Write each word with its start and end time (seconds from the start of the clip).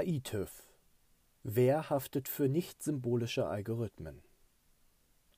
KI-TÜV. 0.00 0.50
Wer 1.42 1.90
haftet 1.90 2.26
für 2.26 2.48
nicht 2.48 2.82
symbolische 2.82 3.46
Algorithmen? 3.46 4.22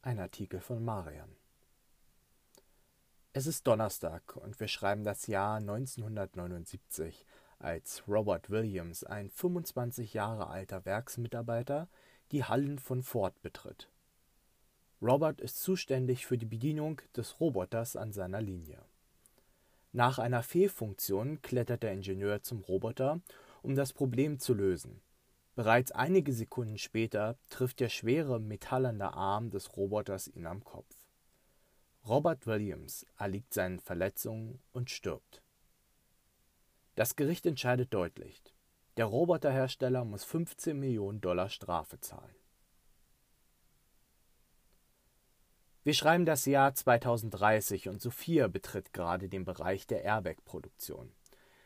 Ein 0.02 0.20
Artikel 0.20 0.60
von 0.60 0.84
Marian. 0.84 1.34
Es 3.32 3.48
ist 3.48 3.66
Donnerstag 3.66 4.36
und 4.36 4.60
wir 4.60 4.68
schreiben 4.68 5.02
das 5.02 5.26
Jahr 5.26 5.56
1979, 5.56 7.26
als 7.58 8.04
Robert 8.06 8.50
Williams, 8.50 9.02
ein 9.02 9.30
25 9.30 10.14
Jahre 10.14 10.46
alter 10.46 10.84
Werksmitarbeiter, 10.84 11.88
die 12.30 12.44
Hallen 12.44 12.78
von 12.78 13.02
Ford 13.02 13.42
betritt. 13.42 13.88
Robert 15.00 15.40
ist 15.40 15.60
zuständig 15.60 16.24
für 16.24 16.38
die 16.38 16.46
Bedienung 16.46 17.00
des 17.16 17.40
Roboters 17.40 17.96
an 17.96 18.12
seiner 18.12 18.40
Linie. 18.40 18.78
Nach 19.90 20.20
einer 20.20 20.44
Fehlfunktion 20.44 21.42
klettert 21.42 21.82
der 21.82 21.92
Ingenieur 21.92 22.42
zum 22.42 22.60
Roboter 22.60 23.20
um 23.62 23.74
das 23.74 23.92
Problem 23.92 24.38
zu 24.38 24.54
lösen. 24.54 25.00
Bereits 25.54 25.92
einige 25.92 26.32
Sekunden 26.32 26.78
später 26.78 27.36
trifft 27.48 27.80
der 27.80 27.88
schwere 27.88 28.40
metallene 28.40 29.14
Arm 29.14 29.50
des 29.50 29.76
Roboters 29.76 30.28
ihn 30.28 30.46
am 30.46 30.64
Kopf. 30.64 30.94
Robert 32.06 32.46
Williams 32.46 33.06
erliegt 33.18 33.54
seinen 33.54 33.78
Verletzungen 33.78 34.60
und 34.72 34.90
stirbt. 34.90 35.42
Das 36.94 37.16
Gericht 37.16 37.46
entscheidet 37.46 37.94
deutlich. 37.94 38.42
Der 38.96 39.06
Roboterhersteller 39.06 40.04
muss 40.04 40.24
15 40.24 40.78
Millionen 40.78 41.20
Dollar 41.20 41.48
Strafe 41.48 42.00
zahlen. 42.00 42.34
Wir 45.84 45.94
schreiben 45.94 46.26
das 46.26 46.44
Jahr 46.44 46.74
2030 46.74 47.88
und 47.88 48.00
Sophia 48.00 48.46
betritt 48.48 48.92
gerade 48.92 49.28
den 49.28 49.44
Bereich 49.44 49.86
der 49.86 50.04
Airbag-Produktion. 50.04 51.12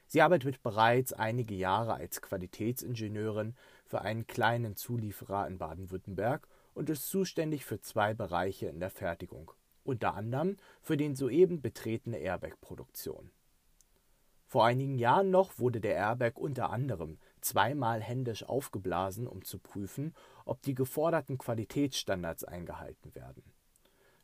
Sie 0.07 0.23
arbeitet 0.23 0.62
bereits 0.62 1.12
einige 1.12 1.55
Jahre 1.55 1.95
als 1.95 2.23
Qualitätsingenieurin 2.23 3.57
für 3.87 4.03
einen 4.03 4.27
kleinen 4.27 4.77
Zulieferer 4.77 5.47
in 5.47 5.59
Baden-Württemberg 5.59 6.48
und 6.75 6.91
ist 6.91 7.09
zuständig 7.09 7.65
für 7.65 7.81
zwei 7.81 8.15
Bereiche 8.15 8.67
in 8.67 8.81
der 8.81 8.91
Fertigung, 8.91 9.51
unter 9.83 10.15
anderem 10.15 10.59
für 10.81 10.97
den 10.97 11.17
soeben 11.17 11.61
betretene 11.61 12.19
Airbag-Produktion. 12.19 13.31
Vor 14.47 14.65
einigen 14.65 14.97
Jahren 14.97 15.31
noch 15.31 15.59
wurde 15.59 15.81
der 15.81 15.97
Airbag 15.97 16.37
unter 16.37 16.70
anderem 16.70 17.19
zweimal 17.41 18.01
händisch 18.01 18.45
aufgeblasen, 18.45 19.27
um 19.27 19.45
zu 19.45 19.59
prüfen, 19.59 20.15
ob 20.45 20.63
die 20.63 20.75
geforderten 20.75 21.37
Qualitätsstandards 21.37 22.45
eingehalten 22.45 23.15
werden. 23.15 23.43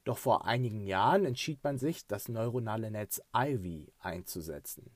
Doch 0.05 0.19
vor 0.19 0.47
einigen 0.47 0.87
Jahren 0.87 1.25
entschied 1.25 1.63
man 1.65 1.79
sich, 1.79 2.07
das 2.07 2.29
neuronale 2.29 2.91
Netz 2.91 3.21
Ivy 3.35 3.93
einzusetzen. 3.99 4.91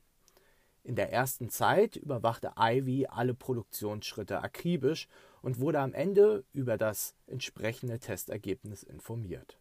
In 0.87 0.95
der 0.95 1.11
ersten 1.11 1.49
Zeit 1.49 1.97
überwachte 1.97 2.53
Ivy 2.57 3.07
alle 3.07 3.33
Produktionsschritte 3.33 4.41
akribisch 4.41 5.09
und 5.41 5.59
wurde 5.59 5.81
am 5.81 5.93
Ende 5.93 6.45
über 6.53 6.77
das 6.77 7.13
entsprechende 7.25 7.99
Testergebnis 7.99 8.83
informiert. 8.83 9.59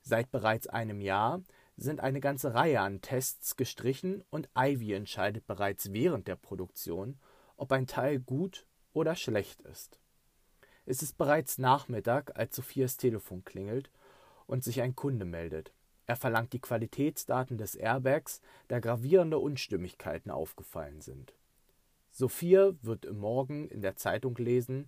Seit 0.00 0.32
bereits 0.32 0.66
einem 0.66 1.00
Jahr 1.00 1.44
sind 1.76 2.00
eine 2.00 2.18
ganze 2.18 2.52
Reihe 2.52 2.80
an 2.80 3.00
Tests 3.00 3.54
gestrichen 3.54 4.24
und 4.28 4.48
Ivy 4.58 4.92
entscheidet 4.92 5.46
bereits 5.46 5.92
während 5.92 6.26
der 6.26 6.34
Produktion, 6.34 7.20
ob 7.56 7.70
ein 7.70 7.86
Teil 7.86 8.18
gut 8.18 8.66
oder 8.92 9.14
schlecht 9.14 9.60
ist. 9.60 10.00
Es 10.84 11.04
ist 11.04 11.16
bereits 11.16 11.58
Nachmittag, 11.58 12.36
als 12.36 12.56
Sophias 12.56 12.96
Telefon 12.96 13.44
klingelt 13.44 13.88
und 14.48 14.64
sich 14.64 14.82
ein 14.82 14.96
Kunde 14.96 15.26
meldet. 15.26 15.72
Er 16.06 16.16
verlangt 16.16 16.52
die 16.52 16.60
Qualitätsdaten 16.60 17.58
des 17.58 17.74
Airbags, 17.74 18.40
da 18.68 18.80
gravierende 18.80 19.38
Unstimmigkeiten 19.38 20.30
aufgefallen 20.30 21.00
sind. 21.00 21.34
Sophia 22.10 22.72
wird 22.82 23.10
Morgen 23.12 23.68
in 23.68 23.80
der 23.80 23.96
Zeitung 23.96 24.36
lesen, 24.36 24.86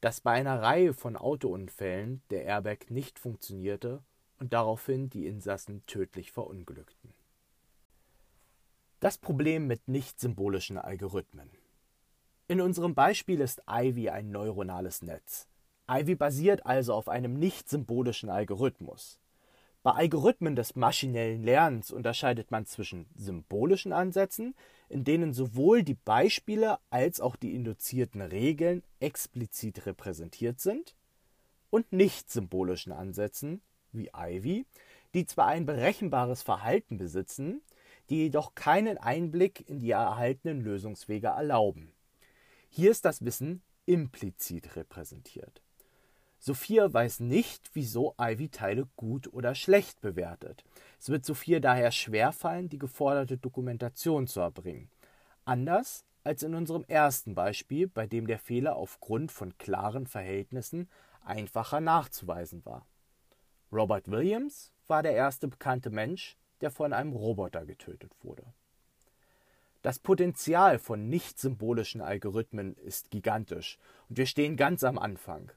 dass 0.00 0.20
bei 0.20 0.32
einer 0.32 0.60
Reihe 0.60 0.92
von 0.92 1.16
Autounfällen 1.16 2.22
der 2.30 2.44
Airbag 2.44 2.90
nicht 2.90 3.18
funktionierte 3.18 4.02
und 4.38 4.52
daraufhin 4.52 5.08
die 5.08 5.26
Insassen 5.26 5.84
tödlich 5.86 6.32
verunglückten. 6.32 7.14
Das 9.00 9.18
Problem 9.18 9.66
mit 9.66 9.88
nicht 9.88 10.20
symbolischen 10.20 10.78
Algorithmen. 10.78 11.50
In 12.48 12.60
unserem 12.60 12.94
Beispiel 12.94 13.40
ist 13.40 13.62
Ivy 13.68 14.10
ein 14.10 14.30
neuronales 14.30 15.02
Netz. 15.02 15.48
Ivy 15.88 16.14
basiert 16.14 16.66
also 16.66 16.94
auf 16.94 17.08
einem 17.08 17.34
nicht 17.34 17.68
symbolischen 17.68 18.28
Algorithmus. 18.28 19.18
Bei 19.86 19.92
Algorithmen 19.92 20.56
des 20.56 20.74
maschinellen 20.74 21.44
Lernens 21.44 21.92
unterscheidet 21.92 22.50
man 22.50 22.66
zwischen 22.66 23.06
symbolischen 23.14 23.92
Ansätzen, 23.92 24.56
in 24.88 25.04
denen 25.04 25.32
sowohl 25.32 25.84
die 25.84 25.94
Beispiele 25.94 26.80
als 26.90 27.20
auch 27.20 27.36
die 27.36 27.54
induzierten 27.54 28.20
Regeln 28.20 28.82
explizit 28.98 29.86
repräsentiert 29.86 30.58
sind, 30.58 30.96
und 31.70 31.92
nicht 31.92 32.32
symbolischen 32.32 32.90
Ansätzen, 32.90 33.60
wie 33.92 34.10
Ivy, 34.12 34.66
die 35.14 35.24
zwar 35.24 35.46
ein 35.46 35.66
berechenbares 35.66 36.42
Verhalten 36.42 36.98
besitzen, 36.98 37.62
die 38.10 38.24
jedoch 38.24 38.56
keinen 38.56 38.98
Einblick 38.98 39.70
in 39.70 39.78
die 39.78 39.92
erhaltenen 39.92 40.62
Lösungswege 40.62 41.28
erlauben. 41.28 41.92
Hier 42.70 42.90
ist 42.90 43.04
das 43.04 43.24
Wissen 43.24 43.62
implizit 43.84 44.74
repräsentiert. 44.74 45.62
Sophia 46.38 46.92
weiß 46.92 47.20
nicht, 47.20 47.70
wieso 47.72 48.14
Ivy 48.20 48.48
Teile 48.48 48.86
gut 48.96 49.32
oder 49.32 49.54
schlecht 49.54 50.00
bewertet. 50.00 50.64
Es 51.00 51.08
wird 51.08 51.24
Sophia 51.24 51.60
daher 51.60 51.90
schwerfallen, 51.90 52.68
die 52.68 52.78
geforderte 52.78 53.36
Dokumentation 53.36 54.26
zu 54.26 54.40
erbringen. 54.40 54.90
Anders 55.44 56.04
als 56.24 56.42
in 56.42 56.54
unserem 56.54 56.84
ersten 56.88 57.34
Beispiel, 57.34 57.86
bei 57.88 58.06
dem 58.06 58.26
der 58.26 58.38
Fehler 58.38 58.76
aufgrund 58.76 59.30
von 59.32 59.56
klaren 59.58 60.06
Verhältnissen 60.06 60.88
einfacher 61.24 61.80
nachzuweisen 61.80 62.64
war. 62.64 62.86
Robert 63.72 64.10
Williams 64.10 64.72
war 64.88 65.02
der 65.02 65.14
erste 65.14 65.48
bekannte 65.48 65.90
Mensch, 65.90 66.36
der 66.60 66.70
von 66.70 66.92
einem 66.92 67.12
Roboter 67.12 67.64
getötet 67.64 68.12
wurde. 68.22 68.44
Das 69.82 69.98
Potenzial 69.98 70.78
von 70.78 71.08
nicht 71.08 71.38
symbolischen 71.38 72.00
Algorithmen 72.00 72.74
ist 72.76 73.10
gigantisch 73.10 73.78
und 74.08 74.18
wir 74.18 74.26
stehen 74.26 74.56
ganz 74.56 74.82
am 74.82 74.98
Anfang. 74.98 75.52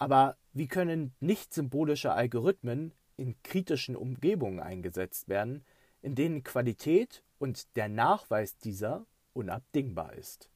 Aber 0.00 0.38
wie 0.54 0.66
können 0.66 1.14
nicht 1.20 1.52
symbolische 1.52 2.12
Algorithmen 2.12 2.94
in 3.18 3.40
kritischen 3.42 3.96
Umgebungen 3.96 4.58
eingesetzt 4.58 5.28
werden, 5.28 5.62
in 6.00 6.14
denen 6.14 6.42
Qualität 6.42 7.22
und 7.38 7.76
der 7.76 7.90
Nachweis 7.90 8.56
dieser 8.56 9.04
unabdingbar 9.34 10.14
ist? 10.14 10.48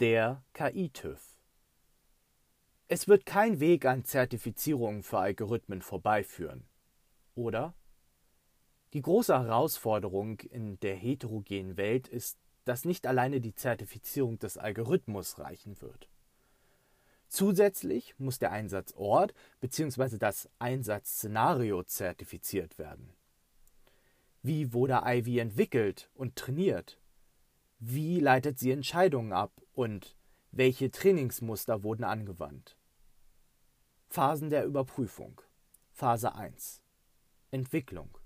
Der 0.00 0.42
KI-TÜV 0.54 1.38
Es 2.88 3.06
wird 3.06 3.26
kein 3.26 3.60
Weg 3.60 3.86
an 3.86 4.04
Zertifizierungen 4.04 5.04
für 5.04 5.20
Algorithmen 5.20 5.82
vorbeiführen, 5.82 6.68
oder? 7.36 7.74
Die 8.92 9.02
große 9.02 9.38
Herausforderung 9.38 10.40
in 10.40 10.80
der 10.80 10.96
heterogenen 10.96 11.76
Welt 11.76 12.08
ist, 12.08 12.38
dass 12.64 12.84
nicht 12.84 13.06
alleine 13.06 13.40
die 13.40 13.54
Zertifizierung 13.54 14.40
des 14.40 14.58
Algorithmus 14.58 15.38
reichen 15.38 15.80
wird. 15.80 16.08
Zusätzlich 17.28 18.14
muss 18.18 18.38
der 18.38 18.52
Einsatzort 18.52 19.34
bzw. 19.60 20.18
das 20.18 20.48
Einsatzszenario 20.58 21.82
zertifiziert 21.82 22.78
werden. 22.78 23.12
Wie 24.42 24.72
wurde 24.72 25.02
Ivy 25.04 25.40
entwickelt 25.40 26.10
und 26.14 26.36
trainiert? 26.36 27.00
Wie 27.78 28.20
leitet 28.20 28.58
sie 28.58 28.70
Entscheidungen 28.70 29.32
ab 29.32 29.60
und 29.74 30.16
welche 30.52 30.90
Trainingsmuster 30.90 31.82
wurden 31.82 32.04
angewandt? 32.04 32.76
Phasen 34.08 34.48
der 34.48 34.64
Überprüfung. 34.64 35.42
Phase 35.92 36.34
1 36.34 36.80
Entwicklung. 37.50 38.16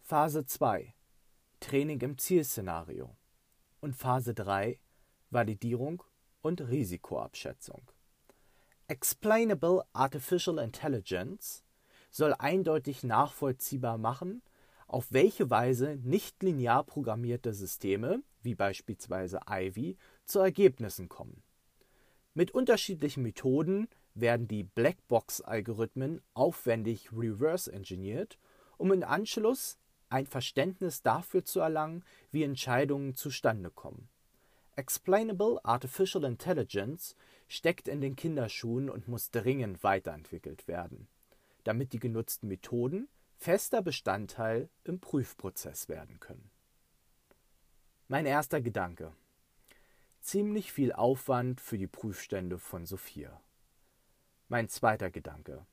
Phase 0.00 0.46
2 0.46 0.94
Training 1.60 2.00
im 2.00 2.18
Zielszenario. 2.18 3.16
Und 3.80 3.94
Phase 3.94 4.34
3 4.34 4.80
Validierung 5.30 6.02
und 6.46 6.60
Risikoabschätzung. 6.60 7.82
Explainable 8.86 9.82
Artificial 9.92 10.58
Intelligence 10.58 11.64
soll 12.10 12.34
eindeutig 12.38 13.02
nachvollziehbar 13.02 13.98
machen, 13.98 14.42
auf 14.86 15.06
welche 15.10 15.50
Weise 15.50 15.98
nicht 16.04 16.42
linear 16.44 16.84
programmierte 16.84 17.52
Systeme, 17.52 18.22
wie 18.42 18.54
beispielsweise 18.54 19.40
Ivy, 19.50 19.96
zu 20.24 20.38
Ergebnissen 20.38 21.08
kommen. 21.08 21.42
Mit 22.34 22.52
unterschiedlichen 22.52 23.24
Methoden 23.24 23.88
werden 24.14 24.46
die 24.46 24.62
Blackbox-Algorithmen 24.62 26.22
aufwendig 26.32 27.10
reverse 27.12 27.72
engineert, 27.72 28.38
um 28.76 28.92
im 28.92 29.02
Anschluss 29.02 29.78
ein 30.10 30.26
Verständnis 30.26 31.02
dafür 31.02 31.44
zu 31.44 31.58
erlangen, 31.58 32.04
wie 32.30 32.44
Entscheidungen 32.44 33.16
zustande 33.16 33.70
kommen. 33.70 34.08
Explainable 34.78 35.58
Artificial 35.64 36.24
Intelligence 36.24 37.16
steckt 37.48 37.88
in 37.88 38.02
den 38.02 38.14
Kinderschuhen 38.14 38.90
und 38.90 39.08
muss 39.08 39.30
dringend 39.30 39.82
weiterentwickelt 39.82 40.68
werden, 40.68 41.08
damit 41.64 41.94
die 41.94 41.98
genutzten 41.98 42.48
Methoden 42.48 43.08
fester 43.38 43.80
Bestandteil 43.80 44.68
im 44.84 45.00
Prüfprozess 45.00 45.88
werden 45.88 46.20
können. 46.20 46.50
Mein 48.08 48.26
erster 48.26 48.60
Gedanke. 48.60 49.12
Ziemlich 50.20 50.72
viel 50.72 50.92
Aufwand 50.92 51.62
für 51.62 51.78
die 51.78 51.86
Prüfstände 51.86 52.58
von 52.58 52.84
Sophia. 52.84 53.40
Mein 54.48 54.68
zweiter 54.68 55.10
Gedanke. 55.10 55.64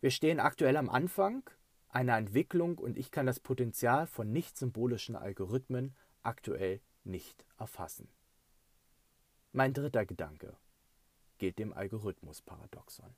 Wir 0.00 0.10
stehen 0.10 0.40
aktuell 0.40 0.76
am 0.76 0.90
Anfang 0.90 1.48
einer 1.88 2.16
Entwicklung 2.16 2.78
und 2.78 2.98
ich 2.98 3.12
kann 3.12 3.26
das 3.26 3.38
Potenzial 3.38 4.08
von 4.08 4.32
nicht 4.32 4.58
symbolischen 4.58 5.14
Algorithmen 5.14 5.94
aktuell 6.24 6.80
nicht 7.04 7.44
erfassen. 7.56 8.08
Mein 9.52 9.72
dritter 9.72 10.06
Gedanke 10.06 10.56
gilt 11.38 11.58
dem 11.58 11.72
Algorithmusparadoxon. 11.72 13.16